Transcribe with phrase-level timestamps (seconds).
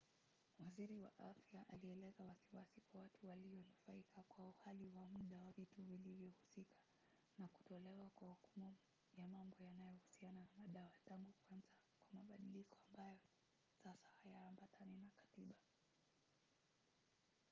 [0.59, 6.81] waziri wa afya alieleza wasiwasi kwa watu walionufaika kwa uhalali wa mda wa vitu vilivyohusika
[7.37, 8.75] na kutolewa kwa hukumu
[9.17, 11.71] ya mambo yanayohusiana na madawa tangu kuanza
[12.09, 13.19] kwa mabadiliko ambayo
[13.83, 15.55] sasa hayaambatani na katiba